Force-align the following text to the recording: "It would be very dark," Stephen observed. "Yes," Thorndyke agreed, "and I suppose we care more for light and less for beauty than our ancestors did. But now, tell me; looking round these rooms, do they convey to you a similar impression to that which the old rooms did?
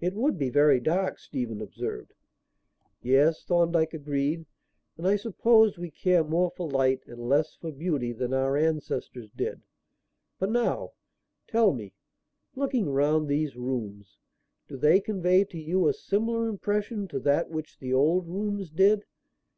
"It 0.00 0.14
would 0.14 0.38
be 0.38 0.48
very 0.48 0.80
dark," 0.80 1.18
Stephen 1.18 1.60
observed. 1.60 2.14
"Yes," 3.02 3.44
Thorndyke 3.44 3.92
agreed, 3.92 4.46
"and 4.96 5.06
I 5.06 5.16
suppose 5.16 5.76
we 5.76 5.90
care 5.90 6.24
more 6.24 6.50
for 6.56 6.66
light 6.70 7.02
and 7.06 7.28
less 7.28 7.54
for 7.56 7.70
beauty 7.70 8.12
than 8.14 8.32
our 8.32 8.56
ancestors 8.56 9.28
did. 9.36 9.60
But 10.38 10.50
now, 10.50 10.92
tell 11.46 11.74
me; 11.74 11.92
looking 12.56 12.88
round 12.88 13.28
these 13.28 13.54
rooms, 13.54 14.16
do 14.68 14.78
they 14.78 15.00
convey 15.00 15.44
to 15.44 15.58
you 15.58 15.86
a 15.86 15.92
similar 15.92 16.48
impression 16.48 17.06
to 17.08 17.20
that 17.20 17.50
which 17.50 17.78
the 17.78 17.92
old 17.92 18.26
rooms 18.28 18.70
did? 18.70 19.04